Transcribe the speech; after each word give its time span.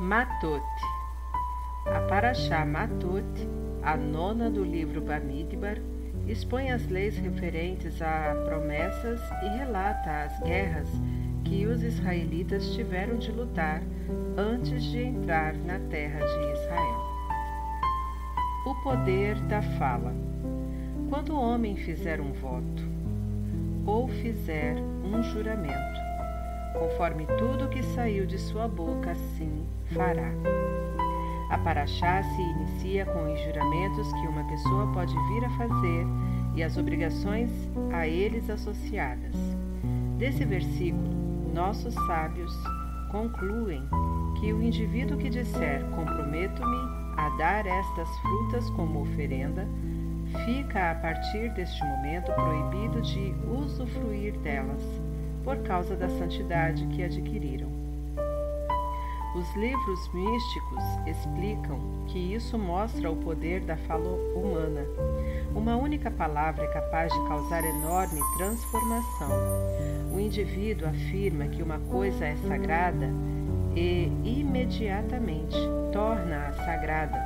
Matot. 0.00 0.62
A 1.86 2.00
Paraxá 2.08 2.64
Matot, 2.64 3.24
a 3.82 3.96
nona 3.96 4.50
do 4.50 4.64
livro 4.64 5.02
Bamidbar, 5.02 5.78
expõe 6.26 6.70
as 6.70 6.88
leis 6.88 7.16
referentes 7.18 8.00
a 8.00 8.34
promessas 8.46 9.20
e 9.42 9.58
relata 9.58 10.24
as 10.24 10.40
guerras 10.40 10.88
que 11.44 11.66
os 11.66 11.82
israelitas 11.82 12.72
tiveram 12.74 13.18
de 13.18 13.30
lutar 13.30 13.82
antes 14.36 14.82
de 14.84 14.98
entrar 14.98 15.54
na 15.54 15.78
terra 15.90 16.20
de 16.20 16.52
Israel. 16.52 17.00
O 18.66 18.74
poder 18.82 19.38
da 19.42 19.60
fala. 19.78 20.14
Quando 21.10 21.34
o 21.34 21.40
homem 21.40 21.76
fizer 21.76 22.20
um 22.20 22.32
voto 22.32 22.82
ou 23.84 24.08
fizer 24.08 24.74
um 25.04 25.22
juramento, 25.22 26.11
conforme 26.72 27.26
tudo 27.38 27.68
que 27.68 27.82
saiu 27.82 28.26
de 28.26 28.38
sua 28.38 28.68
boca, 28.68 29.12
assim 29.12 29.66
fará. 29.94 30.30
A 31.50 31.58
Paraxá 31.58 32.22
se 32.22 32.40
inicia 32.40 33.04
com 33.04 33.32
os 33.32 33.40
juramentos 33.40 34.12
que 34.12 34.26
uma 34.26 34.44
pessoa 34.48 34.90
pode 34.92 35.14
vir 35.28 35.44
a 35.44 35.50
fazer 35.50 36.06
e 36.54 36.62
as 36.62 36.76
obrigações 36.76 37.50
a 37.92 38.06
eles 38.06 38.48
associadas. 38.48 39.36
Desse 40.18 40.44
versículo, 40.44 41.12
nossos 41.52 41.94
sábios 42.06 42.52
concluem 43.10 43.82
que 44.40 44.52
o 44.52 44.62
indivíduo 44.62 45.18
que 45.18 45.28
disser 45.28 45.84
comprometo-me 45.90 47.02
a 47.16 47.28
dar 47.30 47.66
estas 47.66 48.08
frutas 48.18 48.70
como 48.70 49.02
oferenda, 49.02 49.66
fica 50.44 50.92
a 50.92 50.94
partir 50.94 51.50
deste 51.50 51.84
momento 51.84 52.32
proibido 52.32 53.00
de 53.02 53.34
usufruir 53.46 54.36
delas, 54.38 54.82
por 55.44 55.56
causa 55.58 55.96
da 55.96 56.08
santidade 56.08 56.86
que 56.88 57.02
adquiriram. 57.02 57.70
Os 59.34 59.56
livros 59.56 60.12
místicos 60.12 60.82
explicam 61.06 61.80
que 62.06 62.18
isso 62.18 62.58
mostra 62.58 63.10
o 63.10 63.16
poder 63.16 63.60
da 63.62 63.78
fala 63.78 64.10
humana. 64.34 64.84
Uma 65.54 65.74
única 65.74 66.10
palavra 66.10 66.64
é 66.64 66.68
capaz 66.68 67.10
de 67.10 67.28
causar 67.28 67.64
enorme 67.64 68.20
transformação. 68.36 69.30
O 70.14 70.20
indivíduo 70.20 70.86
afirma 70.86 71.46
que 71.46 71.62
uma 71.62 71.78
coisa 71.78 72.26
é 72.26 72.36
sagrada 72.46 73.08
e 73.74 74.12
imediatamente 74.22 75.56
torna-a 75.92 76.52
sagrada, 76.52 77.18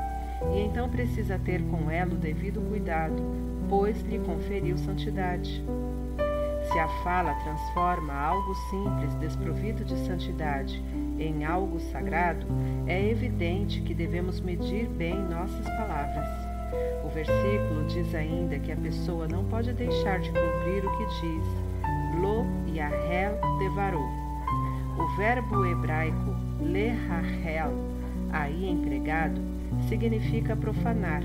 e 0.54 0.60
então 0.60 0.88
precisa 0.88 1.40
ter 1.40 1.60
com 1.64 1.90
ela 1.90 2.14
o 2.14 2.18
devido 2.18 2.60
cuidado, 2.68 3.20
pois 3.68 4.00
lhe 4.02 4.20
conferiu 4.20 4.78
santidade. 4.78 5.64
Se 6.72 6.78
a 6.78 6.88
fala 7.04 7.34
transforma 7.34 8.12
algo 8.12 8.54
simples, 8.70 9.14
desprovido 9.14 9.84
de 9.84 9.96
santidade, 10.06 10.82
em 11.18 11.44
algo 11.44 11.78
sagrado, 11.78 12.46
é 12.86 13.08
evidente 13.08 13.80
que 13.80 13.94
devemos 13.94 14.40
medir 14.40 14.86
bem 14.88 15.16
nossas 15.16 15.64
palavras. 15.64 16.26
O 17.04 17.08
versículo 17.08 17.86
diz 17.86 18.14
ainda 18.14 18.58
que 18.58 18.72
a 18.72 18.76
pessoa 18.76 19.28
não 19.28 19.44
pode 19.44 19.72
deixar 19.72 20.18
de 20.18 20.28
cumprir 20.30 20.84
o 20.84 20.96
que 20.98 21.06
diz 21.06 21.44
Lo 22.20 22.44
Yahel 22.68 23.38
Devarou. 23.58 24.08
O 24.98 25.16
verbo 25.16 25.64
hebraico 25.64 26.34
Lehahel, 26.60 27.72
aí 28.32 28.68
empregado, 28.68 29.40
significa 29.88 30.56
profanar. 30.56 31.22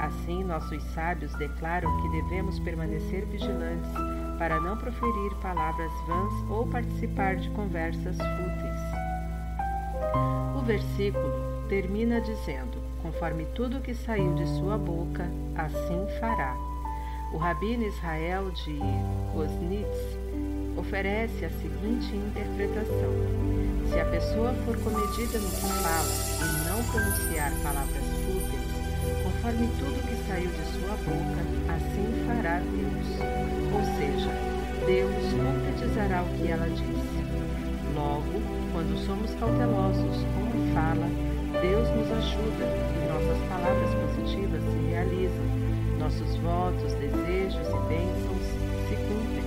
Assim, 0.00 0.42
nossos 0.42 0.82
sábios 0.94 1.32
declaram 1.34 1.90
que 2.00 2.08
devemos 2.08 2.58
permanecer 2.58 3.26
vigilantes 3.26 4.21
para 4.38 4.60
não 4.60 4.76
proferir 4.76 5.34
palavras 5.40 5.92
vãs 6.06 6.50
ou 6.50 6.66
participar 6.66 7.36
de 7.36 7.50
conversas 7.50 8.16
fúteis. 8.16 8.80
O 10.56 10.62
versículo 10.62 11.66
termina 11.68 12.20
dizendo: 12.20 12.82
Conforme 13.02 13.44
tudo 13.54 13.80
que 13.80 13.94
saiu 13.94 14.34
de 14.34 14.46
sua 14.58 14.78
boca, 14.78 15.28
assim 15.56 16.06
fará. 16.20 16.54
O 17.32 17.36
rabino 17.36 17.84
Israel 17.84 18.50
de 18.50 18.78
Koznitz 19.32 20.18
oferece 20.76 21.44
a 21.44 21.50
seguinte 21.50 22.14
interpretação: 22.14 23.12
Se 23.90 23.98
a 23.98 24.04
pessoa 24.04 24.52
for 24.64 24.76
comedida 24.78 25.38
no 25.38 25.50
que 25.50 25.66
fala 25.82 26.08
e 26.40 26.68
não 26.68 26.84
pronunciar 26.84 27.52
palavras 27.62 28.04
fúteis, 28.24 28.61
conforme 29.42 29.66
tudo 29.76 29.98
que 30.06 30.14
saiu 30.28 30.48
de 30.50 30.64
sua 30.70 30.94
boca, 31.02 31.42
assim 31.74 32.06
fará 32.28 32.60
Deus. 32.62 33.08
Ou 33.74 33.82
seja, 33.98 34.30
Deus 34.86 35.34
concretizará 35.34 36.22
o 36.22 36.28
que 36.38 36.46
ela 36.46 36.68
disse. 36.70 37.18
Logo, 37.92 38.38
quando 38.72 38.94
somos 39.04 39.34
cautelosos 39.34 40.22
com 40.30 40.46
a 40.46 40.74
fala, 40.74 41.06
Deus 41.60 41.88
nos 41.90 42.10
ajuda 42.22 42.70
e 42.70 43.02
nossas 43.10 43.38
palavras 43.48 43.90
positivas 44.06 44.62
se 44.62 44.78
realizam, 44.90 45.44
nossos 45.98 46.36
votos, 46.38 46.94
desejos 46.94 47.66
e 47.66 47.78
bênçãos 47.90 48.46
se 48.86 48.94
cumprem. 48.94 49.42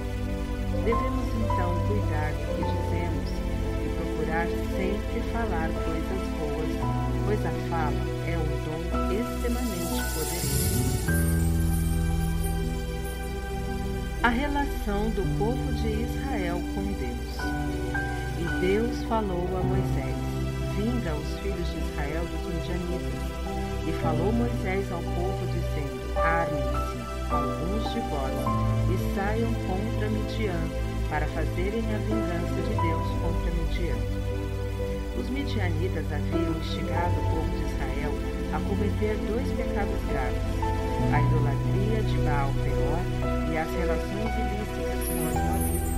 Devemos 0.83 1.27
então 1.39 1.71
cuidar 1.87 2.35
do 2.35 2.51
que 2.51 2.67
dizemos 2.67 3.31
e 3.79 3.87
procurar 3.95 4.47
sempre 4.75 5.23
falar 5.31 5.69
coisas 5.87 6.21
boas, 6.35 6.71
pois 7.25 7.45
a 7.45 7.51
fala 7.69 7.95
é 8.27 8.37
um 8.37 8.54
extremamente 9.11 10.01
poderoso. 10.13 10.65
A 14.23 14.29
relação 14.29 15.09
do 15.11 15.23
povo 15.37 15.73
de 15.73 16.01
Israel 16.01 16.59
com 16.73 16.83
Deus. 16.97 17.35
E 18.39 18.59
Deus 18.59 19.03
falou 19.03 19.47
a 19.55 19.61
Moisés: 19.61 20.15
Vinga 20.75 21.13
os 21.13 21.39
filhos 21.39 21.69
de 21.69 21.77
Israel 21.77 22.25
dos 22.25 22.41
Midianitas. 22.53 23.35
E 23.87 23.91
falou 24.01 24.31
Moisés 24.33 24.91
ao 24.91 25.01
povo, 25.01 25.45
dizendo: 25.47 26.17
Armem-se 26.17 27.05
alguns 27.31 27.93
de 27.93 27.99
vós 28.09 28.33
e 28.89 29.15
saiam 29.15 29.53
contra 29.67 30.09
Midian, 30.09 30.59
para 31.09 31.27
fazerem 31.27 31.83
a 31.93 31.97
vingança 31.99 32.61
de 32.61 32.75
Deus 32.81 33.07
contra 33.21 33.51
Midian. 33.51 34.25
Os 35.17 35.29
midianitas 35.29 36.05
haviam 36.11 36.51
instigado 36.59 37.13
o 37.13 37.29
povo 37.29 37.49
de 37.57 37.63
Israel 37.71 38.34
a 38.55 38.59
cometer 38.59 39.17
dois 39.27 39.47
pecados 39.51 39.99
graves: 40.07 40.41
a 41.11 41.21
idolatria 41.21 42.01
de 42.03 42.17
Baal 42.19 42.53
Peor 42.63 43.51
e 43.51 43.57
as 43.57 43.69
relações 43.69 44.31
ilícitas 44.39 45.03
com 45.11 45.27
as 45.27 45.35
Moabitas. 45.43 45.95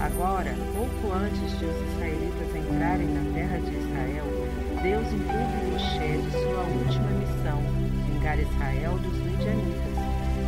Agora, 0.00 0.54
pouco 0.74 1.14
antes 1.14 1.56
de 1.56 1.64
os 1.66 1.76
israelitas 1.92 2.56
entrarem 2.56 3.06
na 3.06 3.32
terra 3.32 3.58
de 3.58 3.76
Israel, 3.78 4.24
Deus 4.82 5.06
incumbe 5.12 5.70
Moshe 5.70 6.18
de 6.18 6.30
sua 6.32 6.62
última 6.66 7.10
missão, 7.12 7.62
vingar 8.06 8.40
Israel 8.40 8.98
dos 8.98 9.16
midianitas, 9.18 9.94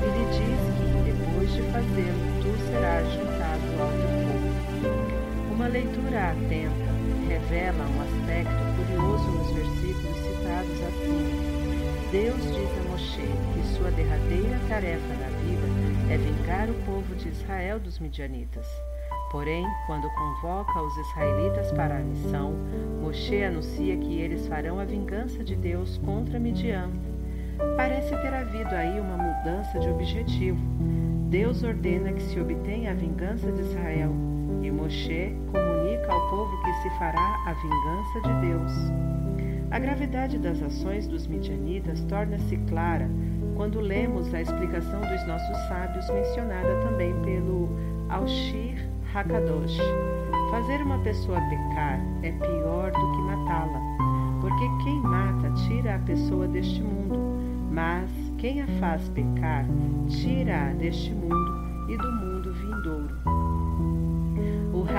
e 0.03 0.07
lhe 0.11 0.25
diz 0.35 0.61
que, 0.75 1.13
depois 1.13 1.53
de 1.53 1.63
fazê-lo, 1.71 2.43
tu 2.43 2.51
serás 2.67 3.07
juntado 3.13 3.83
ao 3.83 3.89
teu. 3.89 4.20
Uma 5.61 5.69
leitura 5.69 6.31
atenta 6.31 6.91
revela 7.29 7.85
um 7.85 8.01
aspecto 8.01 8.51
curioso 8.77 9.31
nos 9.31 9.51
versículos 9.51 10.17
citados 10.17 10.73
acima. 10.73 12.11
Deus 12.11 12.43
diz 12.45 12.79
a 12.79 12.91
Moshe 12.91 13.29
que 13.53 13.77
sua 13.77 13.91
derradeira 13.91 14.59
tarefa 14.71 15.15
na 15.17 15.29
vida 15.45 16.15
é 16.15 16.17
vingar 16.17 16.71
o 16.71 16.75
povo 16.87 17.15
de 17.15 17.29
Israel 17.29 17.79
dos 17.79 17.99
midianitas. 17.99 18.67
Porém, 19.31 19.67
quando 19.87 20.09
convoca 20.15 20.81
os 20.81 20.97
israelitas 20.97 21.71
para 21.73 21.99
a 21.99 22.01
missão, 22.01 22.55
Moshe 23.03 23.45
anuncia 23.45 23.99
que 23.99 24.19
eles 24.19 24.47
farão 24.47 24.81
a 24.81 24.87
vingança 24.87 25.45
de 25.45 25.55
Deus 25.57 25.99
contra 25.99 26.41
Midian. 26.41 26.89
Parece 27.77 28.17
ter 28.17 28.33
havido 28.33 28.75
aí 28.75 28.99
uma 28.99 29.19
mudança 29.19 29.79
de 29.79 29.91
objetivo. 29.91 30.59
Deus 31.29 31.63
ordena 31.63 32.15
que 32.15 32.23
se 32.23 32.41
obtenha 32.41 32.93
a 32.93 32.95
vingança 32.95 33.53
de 33.53 33.61
Israel, 33.61 34.30
e 34.63 34.71
Moshe 34.71 35.35
comunica 35.51 36.13
ao 36.13 36.31
povo 36.31 36.63
que 36.63 36.73
se 36.83 36.91
fará 36.99 37.43
a 37.47 37.53
vingança 37.55 38.21
de 38.21 38.47
Deus. 38.47 38.73
A 39.71 39.79
gravidade 39.79 40.39
das 40.39 40.61
ações 40.63 41.07
dos 41.07 41.27
midianitas 41.27 42.03
torna-se 42.03 42.57
clara 42.69 43.09
quando 43.57 43.81
lemos 43.81 44.35
a 44.35 44.41
explicação 44.41 45.01
dos 45.01 45.27
nossos 45.27 45.57
sábios 45.69 46.09
mencionada 46.11 46.81
também 46.83 47.13
pelo 47.23 47.69
Alshir 48.09 48.89
Hakadosh. 49.15 49.79
Fazer 50.51 50.83
uma 50.83 50.99
pessoa 50.99 51.41
pecar 51.43 52.01
é 52.23 52.33
pior 52.33 52.91
do 52.91 53.13
que 53.13 53.19
matá-la, 53.23 53.81
porque 54.41 54.69
quem 54.83 55.01
mata 55.01 55.51
tira 55.69 55.95
a 55.95 55.99
pessoa 56.01 56.49
deste 56.49 56.83
mundo, 56.83 57.39
mas 57.71 58.11
quem 58.39 58.63
a 58.63 58.67
faz 58.81 59.09
pecar 59.11 59.65
tira-a 60.09 60.73
deste 60.73 61.13
mundo 61.13 61.89
e 61.89 61.97
do 61.97 62.13
mundo 62.13 62.53
vindouro. 62.53 63.50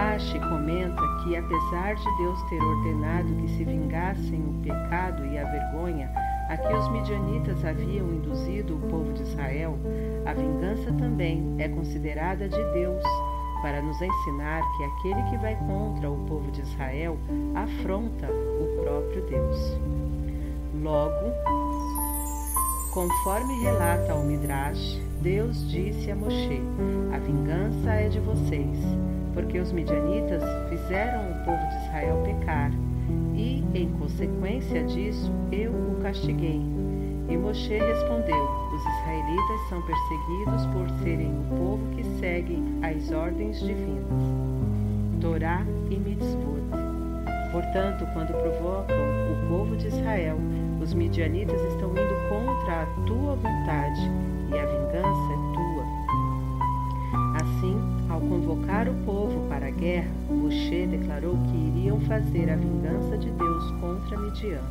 O 0.02 0.04
Rashi 0.04 0.40
comenta 0.40 1.00
que, 1.24 1.38
apesar 1.38 1.94
de 1.94 2.18
Deus 2.18 2.42
ter 2.50 2.60
ordenado 2.60 3.36
que 3.36 3.48
se 3.50 3.64
vingassem 3.64 4.42
o 4.42 4.54
pecado 4.64 5.24
e 5.28 5.38
a 5.38 5.44
vergonha 5.44 6.12
a 6.50 6.58
que 6.58 6.74
os 6.74 6.92
midianitas 6.92 7.64
haviam 7.64 8.08
induzido 8.08 8.78
o 8.78 8.80
povo 8.90 9.14
de 9.14 9.22
Israel, 9.22 9.78
a 10.26 10.34
vingança 10.34 10.92
também 10.94 11.56
é 11.60 11.70
considerada 11.70 12.50
de 12.50 12.72
Deus 12.74 13.04
para 13.62 13.80
nos 13.80 14.02
ensinar 14.02 14.64
que 14.76 14.84
aquele 14.86 15.22
que 15.30 15.38
vai 15.38 15.56
contra 15.56 16.10
o 16.10 16.26
povo 16.26 16.50
de 16.52 16.62
Israel 16.62 17.16
afronta 17.54 18.28
o 18.28 18.82
próprio 18.84 19.22
Deus. 19.28 19.78
Logo, 20.82 21.32
conforme 22.92 23.62
relata 23.62 24.16
o 24.16 24.26
Midrash, 24.26 25.00
Deus 25.22 25.70
disse 25.70 26.10
a 26.10 26.16
Moshe: 26.16 26.60
A 27.14 27.20
vingança 27.20 27.92
é 27.92 28.10
de 28.10 28.20
vocês, 28.20 28.80
porque 29.34 29.60
os 29.60 29.72
midianitas 29.72 30.44
fizeram 30.70 31.32
o 31.32 31.46
povo 31.46 31.68
de 31.70 31.76
Israel 31.86 32.24
pecar, 32.26 32.72
e, 33.36 33.64
em 33.74 33.90
consequência 34.00 34.84
disso, 34.84 35.32
eu 35.52 35.72
o 35.72 36.00
castiguei. 36.02 36.62
E 37.30 37.38
Moshe 37.38 37.78
respondeu: 37.78 38.44
Os 38.74 38.82
israelitas 38.82 39.70
são 39.70 39.82
perseguidos 39.82 40.66
por 40.68 40.90
serem 41.02 41.32
o 41.40 41.44
povo 41.58 41.96
que 41.96 42.04
segue 42.20 42.62
as 42.82 43.12
ordens 43.12 43.60
divinas. 43.60 44.22
Torá 45.22 45.66
e 45.90 45.96
Mitzvot. 45.96 46.62
Portanto, 47.52 48.06
quando 48.14 48.34
provocam 48.34 48.96
o 48.96 49.48
povo 49.48 49.76
de 49.78 49.88
Israel, 49.88 50.38
os 50.82 50.94
midianitas 50.94 51.62
estão 51.74 51.92
indo 51.92 52.30
contra 52.30 52.84
a 52.84 52.86
tua 53.06 53.36
vontade 53.36 54.02
e 54.52 54.58
a 54.58 54.66
convocar 58.22 58.88
o 58.88 58.94
povo 59.06 59.48
para 59.50 59.68
a 59.68 59.72
guerra, 59.72 60.10
Moshe 60.30 60.88
declarou 60.88 61.38
que 61.38 61.58
iriam 61.58 62.00
fazer 62.02 62.50
a 62.50 62.56
vingança 62.56 63.18
de 63.18 63.30
Deus 63.30 63.72
contra 63.80 64.18
Midian. 64.18 64.62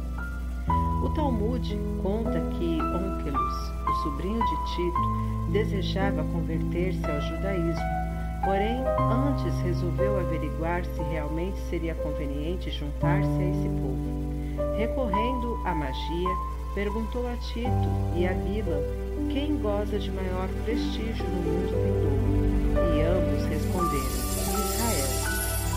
O 1.04 1.10
Talmud 1.10 1.78
conta 2.02 2.40
que 2.58 2.78
Onkelos, 2.80 3.72
o 3.88 4.02
sobrinho 4.02 4.40
de 4.40 4.56
Tito, 4.74 5.52
desejava 5.52 6.22
converter-se 6.24 7.04
ao 7.10 7.20
judaísmo 7.20 8.00
Porém, 8.44 8.82
antes 9.28 9.60
resolveu 9.60 10.18
averiguar 10.18 10.84
se 10.84 11.02
realmente 11.02 11.58
seria 11.68 11.94
conveniente 11.94 12.70
juntar-se 12.70 13.28
a 13.28 13.50
esse 13.50 13.68
povo. 13.68 14.76
Recorrendo 14.78 15.60
à 15.66 15.74
magia, 15.74 16.36
perguntou 16.74 17.28
a 17.28 17.36
Tito 17.36 17.70
e 18.16 18.26
a 18.26 18.32
Bila 18.32 18.82
quem 19.30 19.56
goza 19.58 19.98
de 19.98 20.10
maior 20.10 20.48
prestígio 20.64 21.24
no 21.28 21.42
mundo 21.42 21.76
vindouro, 21.84 22.49
e 22.76 23.02
ambos 23.02 23.44
responderam: 23.46 24.30
Israel. 24.54 25.30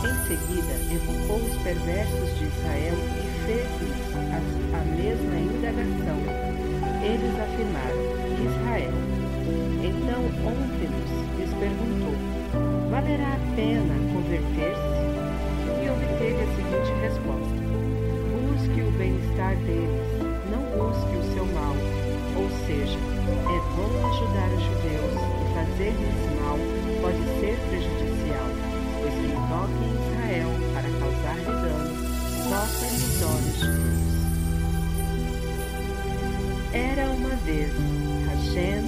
Em 0.04 0.16
seguida, 0.28 0.74
evocou 0.94 1.38
os 1.38 1.56
perversos 1.64 2.38
de 2.38 2.46
Israel 2.46 2.96
e 3.18 3.46
fez-lhes 3.46 4.04
a, 4.74 4.84
mesma 4.96 5.36
indagação. 5.36 6.20
Eles 7.02 7.40
afirmaram: 7.40 8.04
Israel. 8.44 8.94
Então 9.84 10.22
Onkelos 10.46 11.12
lhes 11.38 11.54
perguntou: 11.54 12.14
valerá 12.90 13.34
a 13.34 13.56
pena 13.56 13.96
converter-se? 14.14 15.04
E 15.82 15.90
obteve 15.90 16.42
a 16.42 16.48
seguinte 16.56 16.92
resposta: 17.02 17.56
Busque 18.32 18.82
o 18.82 18.92
bem-estar 18.92 19.56
deles, 19.58 20.12
não 20.52 20.64
busque 20.78 21.16
o 21.18 21.34
seu 21.34 21.46
mal. 21.48 21.76
Ou 22.36 22.50
seja, 22.66 23.13
é 23.34 23.60
bom 23.76 23.92
ajudar 24.10 24.50
os 24.54 24.64
judeus 24.64 25.14
e 25.14 25.54
fazer-lhes 25.54 26.20
mal 26.40 26.58
pode 27.02 27.24
ser 27.40 27.58
prejudicial, 27.70 28.48
pois 29.00 29.14
quem 29.14 29.36
toca 29.50 29.78
em 29.84 29.94
Israel 30.08 30.50
para 30.74 30.90
causar-lhe 31.00 31.54
dano, 31.62 31.92
toca-lhe 32.50 33.04
Deus. 33.20 33.84
Era 36.74 37.10
uma 37.10 37.36
vez, 37.46 37.72
Hashem 38.28 38.82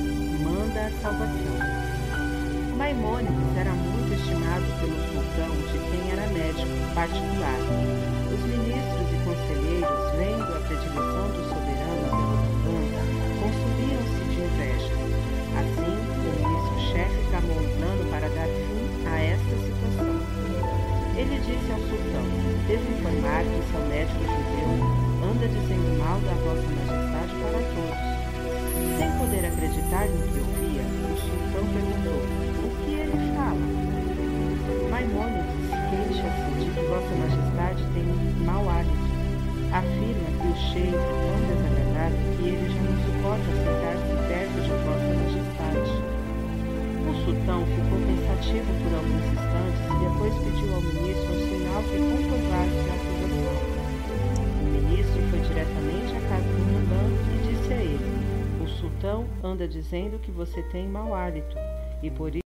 manda 0.43 0.85
a 0.85 0.91
salvação. 1.01 1.57
Maimônides 2.77 3.57
era 3.57 3.71
muito 3.71 4.13
estimado 4.13 4.65
pelo 4.79 4.95
sultão, 5.11 5.51
de 5.71 5.79
quem 5.89 6.11
era 6.11 6.27
médico 6.27 6.93
particular. 6.93 7.59
Os 8.33 8.41
ministros 8.41 9.07
e 9.11 9.17
conselheiros, 9.23 10.11
vendo 10.17 10.49
a 10.55 10.59
predileção 10.67 11.27
do 11.29 11.41
soberano 11.49 11.64
plano 17.53 18.09
para 18.09 18.27
dar 18.29 18.47
fim 18.47 19.07
a 19.07 19.19
esta 19.19 19.55
situação. 19.61 20.19
Ele 21.15 21.39
disse 21.39 21.71
ao 21.71 21.79
sultão: 21.79 22.25
Devo 22.67 22.91
informar 22.91 23.43
que 23.43 23.61
seu 23.71 23.81
médico 23.87 24.23
judeu 24.23 24.69
anda 25.23 25.47
dizendo 25.47 25.97
mal 25.99 26.19
da 26.21 26.33
vossa 26.43 26.67
majestade 26.69 27.33
para 27.41 27.59
todos. 27.75 28.15
Sem 28.97 29.11
poder 29.19 29.45
acreditar 29.45 30.07
no 30.09 30.21
que 30.27 30.39
ouvia, 30.39 30.83
o 30.83 31.17
sultão 31.17 31.65
perguntou: 31.73 32.45
Maimônides 34.95 35.69
queixa-se 35.89 36.51
de 36.59 36.71
que 36.71 36.85
Vossa 36.87 37.15
Majestade 37.15 37.83
tem 37.93 38.05
mau 38.45 38.69
hálito. 38.69 38.95
Afirma 39.73 40.29
que 40.39 40.47
o 40.47 40.55
cheiro 40.71 41.14
pensativo 48.45 48.71
por 48.83 48.93
alguns 48.93 49.25
instantes 49.25 49.81
e 49.85 49.95
depois 50.07 50.33
pediu 50.43 50.75
ao 50.75 50.81
ministro 50.81 51.33
um 51.33 51.41
sinal 51.49 51.81
que 51.83 51.97
comprovasse 51.97 52.77
a 52.79 52.93
acusação. 52.93 53.55
O 54.61 54.65
ministro 54.71 55.21
foi 55.29 55.39
diretamente 55.39 56.15
à 56.15 56.21
casa 56.29 56.47
do 56.47 56.63
mandante 56.71 57.23
e 57.33 57.53
disse 57.53 57.73
a 57.73 57.77
ele: 57.77 58.63
O 58.63 58.67
sultão 58.67 59.25
anda 59.43 59.67
dizendo 59.67 60.19
que 60.19 60.31
você 60.31 60.61
tem 60.63 60.87
mau 60.87 61.15
hálito 61.15 61.55
e 62.03 62.11
por 62.11 62.29
isso 62.29 62.44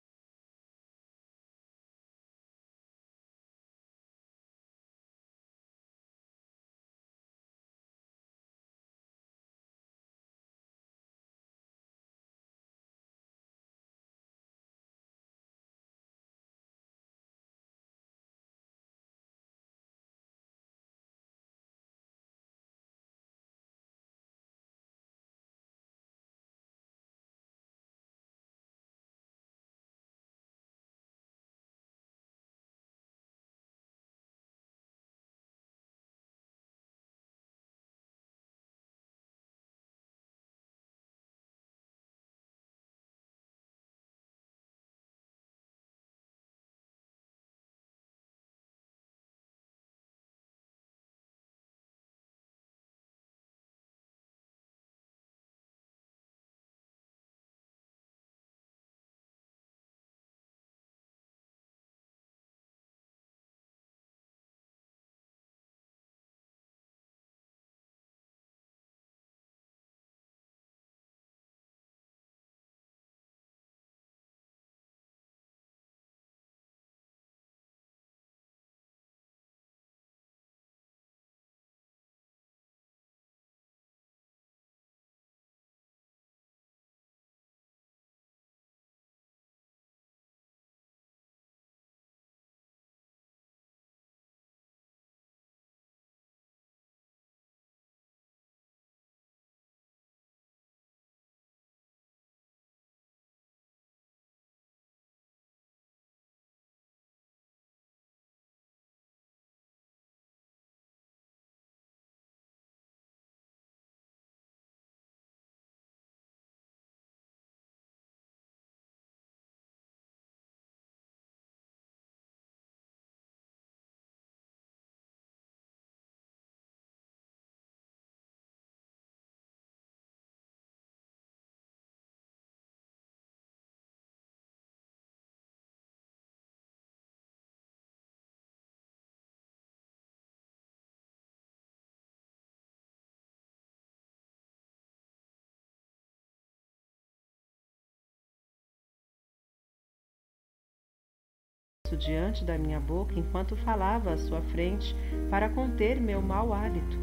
diante 151.95 152.43
da 152.43 152.57
minha 152.57 152.79
boca 152.79 153.17
enquanto 153.17 153.55
falava 153.55 154.13
à 154.13 154.17
sua 154.17 154.41
frente 154.41 154.95
para 155.29 155.49
conter 155.49 155.99
meu 155.99 156.21
mau 156.21 156.53
hálito. 156.53 156.97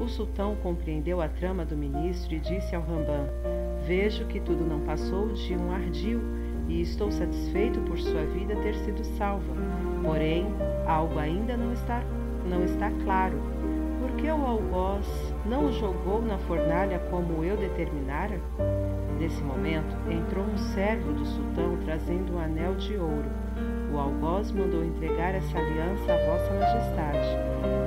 O 0.00 0.08
sultão 0.08 0.56
compreendeu 0.56 1.20
a 1.20 1.28
trama 1.28 1.64
do 1.64 1.76
ministro 1.76 2.34
e 2.34 2.40
disse 2.40 2.74
ao 2.74 2.82
Rambam: 2.82 3.28
Vejo 3.86 4.26
que 4.26 4.40
tudo 4.40 4.64
não 4.64 4.80
passou 4.80 5.32
de 5.32 5.54
um 5.54 5.72
ardil 5.72 6.20
e 6.68 6.80
estou 6.80 7.10
satisfeito 7.10 7.80
por 7.80 7.98
sua 7.98 8.24
vida 8.26 8.56
ter 8.56 8.74
sido 8.76 9.04
salva. 9.16 9.54
Porém, 10.02 10.46
algo 10.86 11.18
ainda 11.18 11.56
não 11.56 11.72
está, 11.72 12.02
não 12.48 12.64
está 12.64 12.90
claro. 13.04 13.38
Por 14.00 14.12
que 14.16 14.26
o 14.28 14.46
algoz 14.46 15.06
não 15.46 15.66
o 15.66 15.72
jogou 15.72 16.20
na 16.20 16.38
fornalha 16.38 16.98
como 17.10 17.44
eu 17.44 17.56
determinara? 17.56 18.40
Nesse 19.18 19.42
momento, 19.42 19.96
entrou 20.10 20.44
um 20.44 20.58
servo 20.58 21.12
do 21.12 21.24
sultão 21.24 21.78
trazendo 21.84 22.34
um 22.34 22.38
anel 22.38 22.74
de 22.74 22.96
ouro. 22.96 23.43
O 23.94 23.98
algoz 24.00 24.50
mandou 24.50 24.84
entregar 24.84 25.36
essa 25.36 25.56
aliança 25.56 26.12
a 26.12 26.16
Vossa 26.26 26.52
Majestade. 26.52 27.28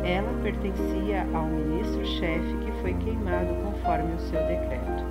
Ela 0.06 0.32
pertencia 0.42 1.28
ao 1.34 1.48
ministro-chefe 1.48 2.58
que 2.64 2.72
foi 2.82 2.94
queimado 2.94 3.54
conforme 3.56 4.16
o 4.16 4.20
seu 4.20 4.40
decreto. 4.48 5.04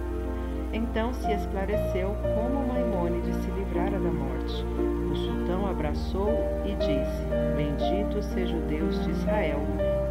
Então 0.73 1.13
se 1.13 1.31
esclareceu 1.31 2.17
como 2.35 2.67
Maimônides 2.67 3.37
se 3.37 3.51
livrara 3.51 3.99
da 3.99 4.11
morte. 4.11 4.65
O 5.13 5.17
sultão 5.17 5.67
abraçou 5.67 6.31
e 6.65 6.75
disse: 6.77 7.27
Bendito 7.55 8.23
seja 8.23 8.57
o 8.57 8.63
Deus 8.63 9.05
de 9.05 9.11
Israel, 9.11 9.61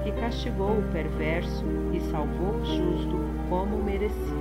que 0.03 0.11
castigou 0.11 0.77
o 0.77 0.91
perverso 0.91 1.65
e 1.93 1.99
salvou 2.11 2.61
o 2.61 2.65
justo 2.65 3.17
como 3.49 3.81
merecia. 3.81 4.34